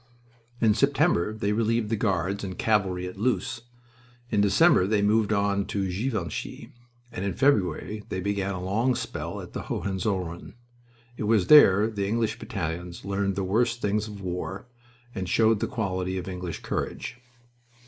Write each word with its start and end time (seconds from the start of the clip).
In 0.59 0.73
September 0.73 1.31
they 1.31 1.51
relieved 1.53 1.91
the 1.91 1.95
Guards 1.95 2.43
and 2.43 2.57
cavalry 2.57 3.05
at 3.05 3.19
Loos; 3.19 3.61
in 4.31 4.41
December 4.41 4.87
they 4.87 5.03
moved 5.03 5.31
on 5.31 5.63
to 5.65 5.87
Givenchy, 5.93 6.71
and 7.11 7.23
in 7.23 7.33
February 7.35 8.01
they 8.09 8.19
began 8.19 8.55
a 8.55 8.63
long 8.63 8.95
spell 8.95 9.41
at 9.41 9.53
the 9.53 9.67
Hohenzollern. 9.69 10.55
It 11.17 11.25
was 11.25 11.45
there 11.45 11.87
the 11.87 12.07
English 12.07 12.39
battalions 12.39 13.05
learned 13.05 13.35
the 13.35 13.43
worst 13.43 13.79
things 13.79 14.07
of 14.07 14.21
war 14.21 14.65
and 15.13 15.29
showed 15.29 15.59
the 15.59 15.67
quality 15.67 16.17
of 16.17 16.27
English 16.27 16.63
courage. 16.63 17.17